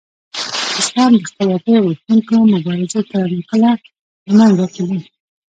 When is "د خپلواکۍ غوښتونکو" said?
1.17-2.35